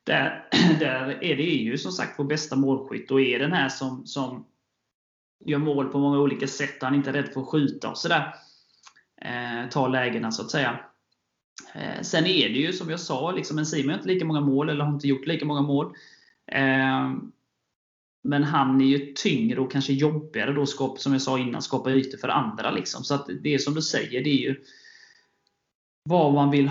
[0.04, 4.06] Där, där är det ju som sagt vår bästa målskytt och är den här som,
[4.06, 4.46] som
[5.44, 6.82] gör mål på många olika sätt.
[6.82, 8.34] Han är inte rädd för att skjuta och sådär.
[9.22, 10.80] Eh, ta lägena så att säga.
[11.74, 14.68] Eh, sen är det ju som jag sa, liksom, Simon har inte lika många mål,
[14.68, 15.94] eller har inte gjort lika många mål.
[16.46, 17.12] Eh,
[18.24, 21.90] men han är ju tyngre och kanske jobbigare då, skap, som jag sa innan, skapa
[21.90, 22.70] ytor för andra.
[22.70, 23.04] Liksom.
[23.04, 24.56] Så att det är som du säger, det är ju
[26.04, 26.70] vad man vill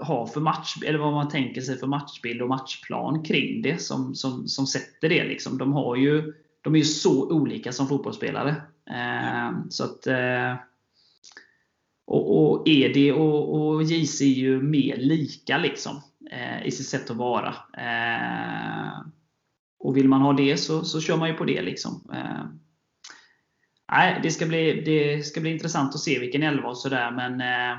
[0.00, 4.14] ha, för match, eller vad man tänker sig för matchbild och matchplan kring det som,
[4.14, 5.24] som, som sätter det.
[5.24, 5.58] Liksom.
[5.58, 8.62] De har ju de är ju så olika som fotbollsspelare.
[9.68, 10.06] så att,
[12.06, 17.10] och, och Edi och, och JC är ju mer lika liksom, eh, i sitt sätt
[17.10, 17.54] att vara.
[17.78, 19.00] Eh,
[19.78, 21.62] och vill man ha det så, så kör man ju på det.
[21.62, 22.10] liksom.
[22.14, 22.44] Eh,
[23.92, 27.40] nej, det ska, bli, det ska bli intressant att se vilken elva och sådär, men
[27.40, 27.78] eh,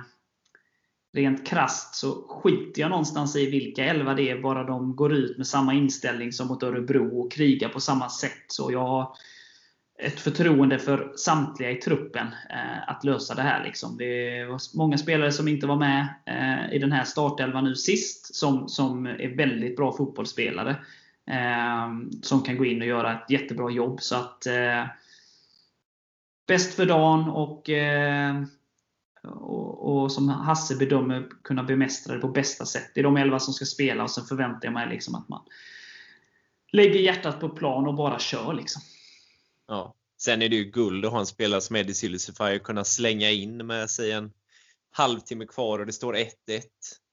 [1.13, 5.37] rent krast så skiter jag någonstans i vilka elva det är, bara de går ut
[5.37, 8.45] med samma inställning som mot Örebro och krigar på samma sätt.
[8.47, 9.15] Så jag har
[10.03, 13.63] ett förtroende för samtliga i truppen eh, att lösa det här.
[13.63, 13.97] Liksom.
[13.97, 18.35] Det var många spelare som inte var med eh, i den här startelvan nu sist,
[18.35, 20.75] som, som är väldigt bra fotbollsspelare.
[21.27, 21.89] Eh,
[22.21, 24.01] som kan gå in och göra ett jättebra jobb.
[24.01, 24.85] Så att eh,
[26.47, 28.43] bäst för dagen och, eh,
[29.23, 32.91] och, och, som Hasse bedömer kunna bemästra det på bästa sätt.
[32.93, 35.41] Det är de elva som ska spela och sen förväntar jag mig liksom att man
[36.71, 38.53] lägger hjärtat på plan och bara kör.
[38.53, 38.81] Liksom.
[39.73, 39.95] Ja.
[40.21, 43.67] Sen är det ju guld att ha en spelare som Eddie Silicifier kunna slänga in
[43.67, 44.31] med sig en
[44.91, 46.29] halvtimme kvar och det står 1-1.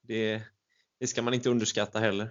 [0.02, 0.42] Det,
[1.00, 2.28] det ska man inte underskatta heller.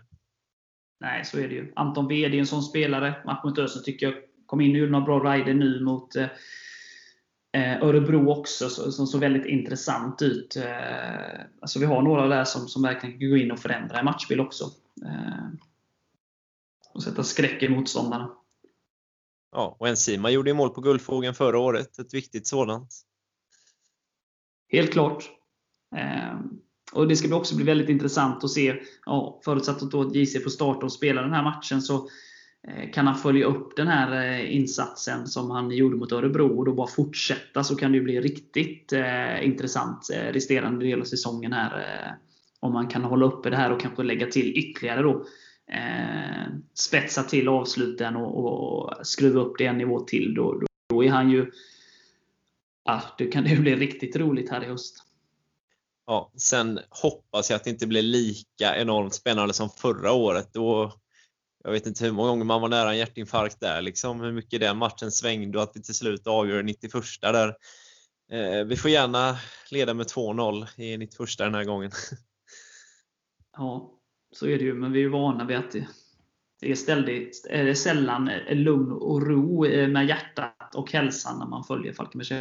[1.00, 1.74] Nej, så är det ju.
[1.76, 3.24] Anton Wede är en sån spelare.
[3.26, 4.16] Match mot Ösen tycker jag
[4.46, 6.28] kom in och gjorde några bra rider nu mot eh,
[7.54, 10.56] eh Örebro också, som såg väldigt intressant ut.
[10.56, 14.06] Eh, alltså vi har några där som, som verkligen kan gå in och förändra en
[14.06, 14.64] matchbild också.
[15.06, 15.48] Eh,
[16.94, 18.39] och sätta skräck i motståndarna.
[19.52, 22.00] Ja, och Enzima gjorde ju mål på Guldfågeln förra året.
[22.00, 22.90] Ett viktigt sådant.
[24.72, 25.30] Helt klart.
[25.96, 26.50] Ehm,
[26.92, 30.86] och Det ska också bli väldigt intressant att se, ja, förutsatt att JC får starta
[30.86, 32.10] och spela den här matchen, så
[32.68, 36.66] eh, kan han följa upp den här eh, insatsen som han gjorde mot Örebro och
[36.66, 41.54] då bara fortsätta så kan det bli riktigt eh, intressant eh, resterande del av säsongen
[41.54, 41.80] här.
[41.80, 42.12] Eh,
[42.60, 45.26] om man kan hålla uppe det här och kanske lägga till ytterligare då.
[45.70, 50.34] Eh, spetsa till avsluten och, och skruva upp det en nivå till.
[50.34, 51.52] Då, då, då är han ju...
[52.84, 55.04] Ja, det kan det bli riktigt roligt här i höst.
[56.06, 60.50] Ja, sen hoppas jag att det inte blir lika enormt spännande som förra året.
[60.54, 60.94] Då
[61.64, 64.60] jag vet inte hur många gånger man var nära en hjärtinfarkt där, liksom, hur mycket
[64.60, 67.48] den matchen svängde och att vi till slut avgör 91 där.
[68.32, 69.38] Eh, vi får gärna
[69.72, 71.92] leda med 2-0 i 91 den här gången.
[73.58, 73.99] Ja,
[74.32, 75.72] så är det ju, men vi är vana vid att
[76.62, 81.64] det, är, ställigt, är det sällan lugn och ro med hjärtat och hälsan när man
[81.64, 82.32] följer Falkenbergs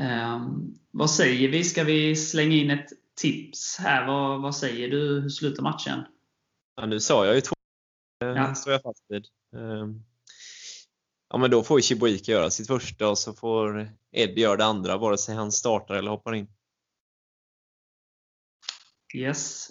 [0.00, 0.48] eh,
[0.90, 1.64] Vad säger vi?
[1.64, 2.88] Ska vi slänga in ett
[3.20, 4.06] tips här?
[4.06, 5.20] Vad, vad säger du?
[5.20, 6.04] Hur slutar matchen?
[6.76, 7.54] Ja, nu sa jag ju två.
[8.24, 8.54] Eh, ja.
[8.54, 9.26] står jag fast vid.
[9.56, 10.02] Ehm,
[11.30, 14.96] ja, men då får Chibuika göra sitt första och så får Eddie göra det andra,
[14.96, 16.48] vare sig han startar eller hoppar in.
[19.14, 19.70] Yes.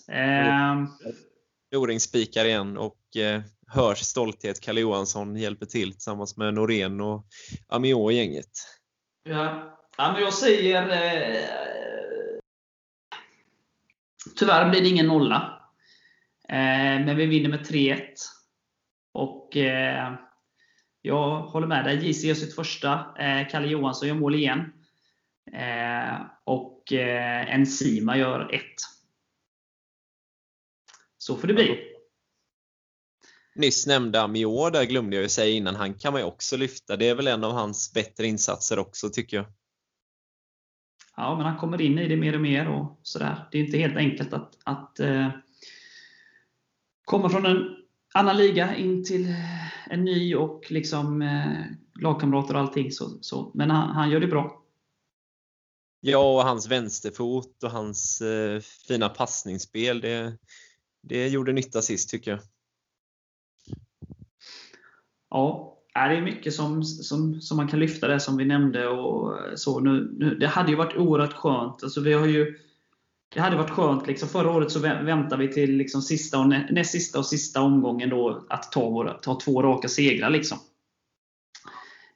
[1.73, 1.99] Um...
[1.99, 7.25] spikar igen och eh, Hörs stolthet, Kalle Johansson hjälper till tillsammans med Norén och
[7.67, 8.49] Amiot i gänget.
[9.23, 9.77] Ja.
[9.97, 10.89] ja, men jag säger...
[10.89, 11.41] Eh,
[14.35, 15.61] tyvärr blir det ingen nolla.
[16.49, 18.01] Eh, men vi vinner med 3-1.
[19.13, 20.13] Och eh,
[21.01, 22.09] jag håller med dig.
[22.09, 23.15] JC gör sitt första.
[23.19, 24.73] Eh, Kalle Johansson gör mål igen.
[26.43, 26.91] Och
[27.47, 28.63] Enzima gör 1.
[31.29, 31.79] Så får det bli.
[33.55, 36.97] Nyss nämnda Amior, där glömde jag ju säga innan, han kan man ju också lyfta.
[36.97, 39.45] Det är väl en av hans bättre insatser också, tycker jag.
[41.15, 42.67] Ja, men han kommer in i det mer och mer.
[42.69, 43.47] och sådär.
[43.51, 44.99] Det är inte helt enkelt att, att
[47.05, 47.75] komma från en
[48.13, 49.35] annan liga in till
[49.89, 52.91] en ny och liksom eh, lagkamrater och allting.
[52.91, 53.51] Så, så.
[53.53, 54.63] Men han, han, gör det bra.
[56.01, 60.01] Ja, och hans vänsterfot och hans eh, fina passningsspel.
[60.01, 60.37] Det,
[61.01, 62.39] det gjorde nytta sist tycker jag.
[65.29, 68.87] Ja, det är mycket som, som, som man kan lyfta det som vi nämnde.
[68.87, 71.83] och så nu, nu Det hade ju varit oerhört skönt.
[71.83, 72.59] Alltså vi har ju
[73.33, 74.07] det hade varit skönt.
[74.07, 78.09] Liksom, förra året så väntade vi till liksom sista och näst sista och sista omgången
[78.09, 80.29] då att ta, våra, ta två raka segrar.
[80.29, 80.57] Liksom.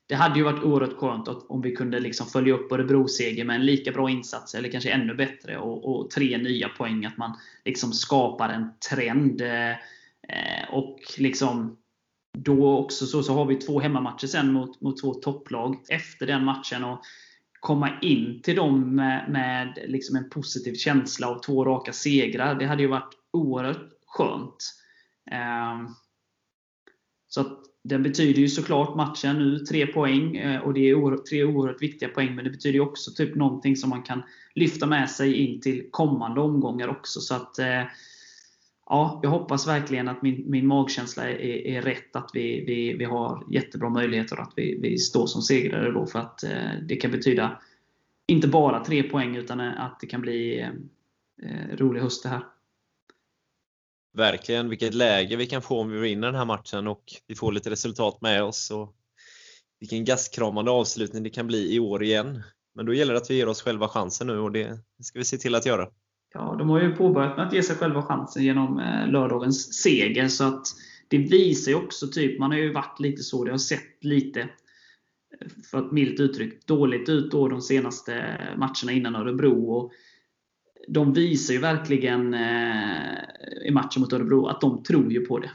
[0.07, 3.65] Det hade ju varit oerhört skönt om vi kunde liksom följa upp Örebro-seger med en
[3.65, 7.05] lika bra insats, eller kanske ännu bättre, och, och tre nya poäng.
[7.05, 9.41] Att man liksom skapar en trend.
[9.41, 11.77] Eh, och liksom
[12.37, 16.45] då också så, så har vi två hemmamatcher sen mot, mot två topplag efter den
[16.45, 16.83] matchen.
[16.83, 17.01] Och
[17.59, 22.55] komma in till dem med, med liksom en positiv känsla av två raka segrar.
[22.55, 24.73] Det hade ju varit oerhört skönt.
[25.31, 25.89] Eh,
[27.33, 31.25] så att den betyder ju såklart matchen nu tre poäng eh, och det är oerhört,
[31.25, 32.35] tre oerhört viktiga poäng.
[32.35, 34.23] Men det betyder ju också typ någonting som man kan
[34.55, 37.19] lyfta med sig in till kommande omgångar också.
[37.19, 37.83] Så att eh,
[38.85, 42.15] ja, jag hoppas verkligen att min, min magkänsla är, är rätt.
[42.15, 46.05] Att vi, vi, vi har jättebra möjligheter att vi, vi står som segrare då.
[46.05, 47.61] För att eh, det kan betyda
[48.27, 50.59] inte bara tre poäng utan att det kan bli
[51.43, 52.43] eh, rolig höst det här.
[54.17, 57.51] Verkligen, vilket läge vi kan få om vi vinner den här matchen och vi får
[57.51, 58.71] lite resultat med oss.
[58.71, 58.95] Och
[59.79, 62.43] vilken gastkramande avslutning det kan bli i år igen.
[62.75, 65.25] Men då gäller det att vi ger oss själva chansen nu och det ska vi
[65.25, 65.87] se till att göra.
[66.33, 70.27] Ja, de har ju påbörjat med att ge sig själva chansen genom eh, lördagens seger.
[70.27, 70.67] Så att
[71.07, 74.39] det visar ju också, typ, man har ju varit lite så, det har sett lite,
[74.39, 79.71] eh, för att milt uttryckt, dåligt ut då de senaste eh, matcherna innan Örebro.
[79.71, 79.91] Och
[80.87, 83.17] de visar ju verkligen eh,
[83.65, 85.51] i matchen mot Örebro att de tror ju på det.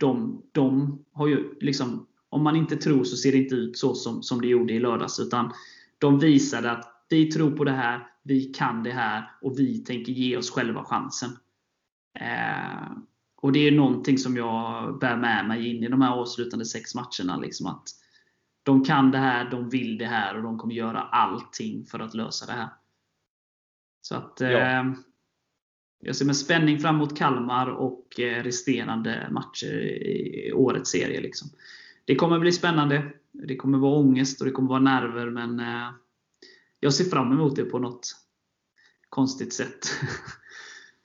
[0.00, 3.94] De, de har ju liksom, om man inte tror så ser det inte ut så
[3.94, 5.20] som, som det gjorde i lördags.
[5.20, 5.52] Utan
[5.98, 10.12] de visade att vi tror på det här, vi kan det här och vi tänker
[10.12, 11.30] ge oss själva chansen.
[12.20, 12.92] Eh,
[13.36, 16.94] och Det är någonting som jag bär med mig in i de här avslutande sex
[16.94, 17.36] matcherna.
[17.40, 17.82] Liksom att
[18.62, 22.14] de kan det här, de vill det här och de kommer göra allting för att
[22.14, 22.68] lösa det här.
[24.04, 24.46] Så att ja.
[24.46, 24.84] eh,
[26.00, 31.20] Jag ser med spänning fram emot Kalmar och eh, resterande matcher i årets serie.
[31.20, 31.48] Liksom.
[32.04, 33.12] Det kommer bli spännande.
[33.32, 35.90] Det kommer vara ångest och det kommer vara nerver, men eh,
[36.80, 38.16] jag ser fram emot det på något
[39.08, 39.86] konstigt sätt.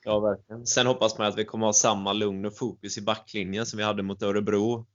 [0.04, 0.66] Ja, verkligen.
[0.66, 3.82] Sen hoppas man att vi kommer ha samma lugn och fokus i backlinjen som vi
[3.82, 4.86] hade mot Örebro.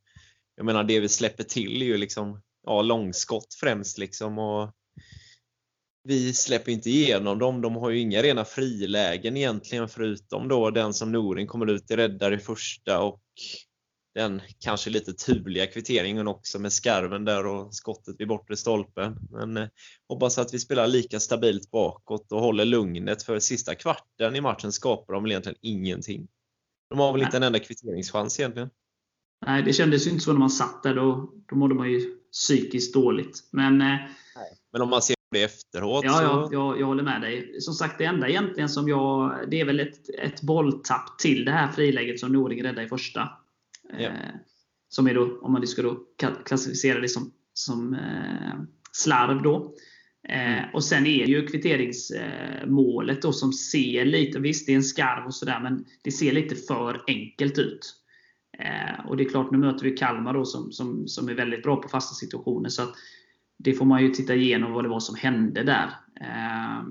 [0.55, 3.97] Jag menar, det vi släpper till är ju liksom ja, långskott främst.
[3.97, 4.71] Liksom, och
[6.07, 7.61] vi släpper inte igenom dem.
[7.61, 11.95] De har ju inga rena frilägen egentligen förutom då den som Norin kommer ut i
[11.95, 13.21] räddar i första och
[14.15, 19.17] den kanske lite turliga kvitteringen också med skarven där och skottet vid bortre stolpen.
[19.31, 19.67] Men eh,
[20.09, 24.71] hoppas att vi spelar lika stabilt bakåt och håller lugnet för sista kvarten i matchen
[24.71, 26.27] skapar de väl egentligen ingenting.
[26.89, 27.27] De har väl Nej.
[27.27, 28.69] inte en enda kvitteringschans egentligen.
[29.45, 30.95] Nej, det kändes ju inte så när man satt där.
[30.95, 33.49] Då, då mådde man ju psykiskt dåligt.
[33.51, 33.97] Men, eh,
[34.71, 36.05] Men om man ser det efteråt.
[36.05, 37.61] Ja, ja jag, jag håller med dig.
[37.61, 39.39] Som sagt, det enda egentligen som jag...
[39.47, 43.29] Det är väl ett, ett bolltapp till det här friläget som Noring räddade i första.
[43.99, 44.05] Ja.
[44.05, 44.11] Eh,
[44.89, 45.99] som är då, om man ska då
[46.45, 48.53] klassificera det som, som eh,
[48.91, 49.75] slarv då.
[50.29, 50.69] Eh, mm.
[50.73, 55.35] och sen är ju kvitteringsmålet då som ser lite, visst det är en skarv och
[55.35, 57.95] sådär, men det ser lite för enkelt ut.
[58.59, 61.63] Eh, och det är klart, nu möter vi Kalmar då som, som, som är väldigt
[61.63, 62.69] bra på fasta situationer.
[62.69, 62.93] Så att
[63.57, 65.89] det får man ju titta igenom vad det var som hände där.
[66.21, 66.83] Eh,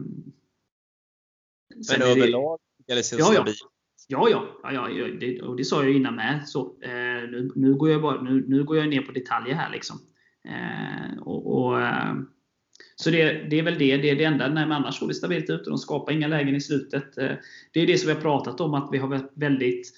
[1.90, 2.59] men överlag?
[2.87, 3.46] Det, ja, ja.
[4.09, 4.61] Ja, ja.
[4.62, 6.48] ja, ja det, och det sa jag innan med.
[6.48, 9.72] Så, eh, nu, nu, går jag bara, nu, nu går jag ner på detaljer här.
[9.72, 10.00] Liksom.
[10.48, 12.14] Eh, och, och eh,
[12.96, 13.96] så det, det, är väl det.
[13.96, 14.48] Det är det enda.
[14.48, 17.18] Nej, men annars såg det stabilt ut och de skapar inga lägen i slutet.
[17.18, 17.33] Eh,
[17.72, 19.92] det är det som vi har pratat om, att vi har varit väldigt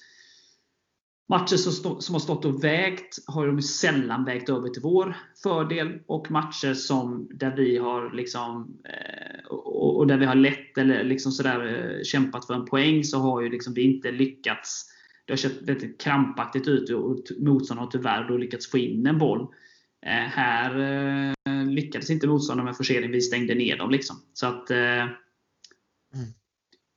[1.29, 5.15] Matcher som, stå, som har stått och vägt har de sällan vägt över till vår
[5.43, 5.99] fördel.
[6.05, 11.03] Och matcher som, där vi har liksom, eh, och, och, där vi har lätt eller
[11.03, 14.85] liksom sådär, eh, kämpat för en poäng så har ju liksom vi inte lyckats.
[15.25, 19.17] Det har sett väldigt krampaktigt ut och motståndaren har tyvärr då lyckats få in en
[19.17, 19.47] boll.
[20.05, 20.79] Eh, här
[21.45, 23.11] eh, lyckades inte motståndaren med forcering.
[23.11, 23.89] Vi stängde ner dem.
[23.89, 24.15] Liksom.
[24.33, 25.17] Så att eh, mm.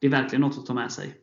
[0.00, 1.14] Det är verkligen något att ta med sig.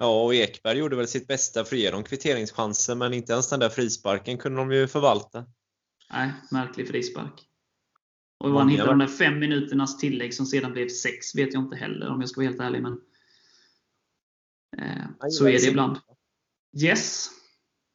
[0.00, 3.50] Ja, och Ekberg gjorde väl sitt bästa för att ge dem kvitteringschanser, men inte ens
[3.50, 5.46] den där frisparken kunde de ju förvalta.
[6.10, 7.48] Nej, märklig frispark.
[8.38, 11.62] Och vad han hittade de där fem minuternas tillägg som sedan blev sex vet jag
[11.62, 12.82] inte heller om jag ska vara helt ärlig.
[12.82, 13.00] Men,
[14.76, 15.98] eh, så är det ibland.
[16.82, 17.28] Yes.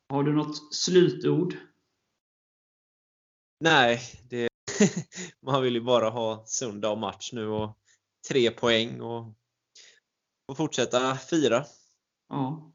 [0.10, 1.56] Har du något slutord?
[3.60, 4.50] Nej, det,
[5.46, 7.78] man vill ju bara ha söndag och match nu och
[8.30, 9.34] tre poäng och,
[10.48, 11.66] och fortsätta fira.
[12.30, 12.72] Ja.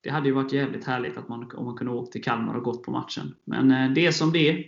[0.00, 2.64] Det hade ju varit jävligt härligt att man, om man kunde åka till Kalmar och
[2.64, 3.34] gått på matchen.
[3.44, 4.66] Men eh, det är som det är.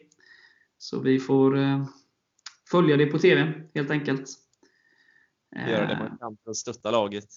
[0.78, 1.86] Så vi får eh,
[2.70, 4.30] följa det på TV, helt enkelt.
[5.68, 7.28] Göra det man kan för att stötta laget.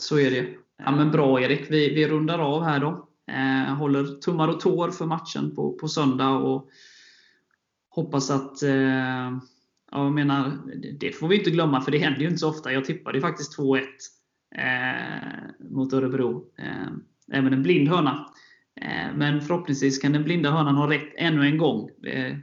[0.00, 0.54] Så är det.
[0.76, 3.08] Ja, men bra Erik, vi, vi rundar av här då.
[3.32, 6.70] Eh, håller tummar och tår för matchen på, på söndag och
[7.88, 9.38] hoppas att eh,
[9.90, 10.58] jag menar,
[11.00, 12.72] det får vi inte glömma för det händer ju inte så ofta.
[12.72, 13.86] Jag tippade ju faktiskt 2-1 eh,
[15.58, 16.52] mot Örebro.
[16.58, 16.92] Eh,
[17.32, 18.32] även en blind hörna.
[18.80, 21.90] Eh, men förhoppningsvis kan den blinda hörnan ha rätt ännu en gång.
[22.06, 22.36] Eh,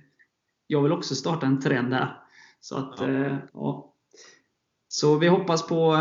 [0.67, 2.17] jag vill också starta en trend där.
[2.59, 3.07] Så, att, ja.
[3.07, 3.95] Eh, ja.
[4.87, 5.93] så vi hoppas på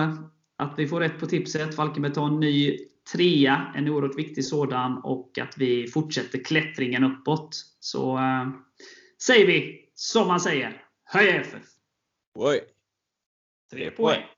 [0.56, 1.76] att vi får rätt på tipset.
[1.76, 2.78] Falkenberg tar en ny
[3.12, 7.50] trea, en oerhört viktig sådan, och att vi fortsätter klättringen uppåt.
[7.80, 8.48] Så äh,
[9.22, 10.82] säger vi som man säger.
[11.04, 11.62] Höj FF!
[12.34, 12.60] Oj!
[13.70, 14.37] Tre poäng!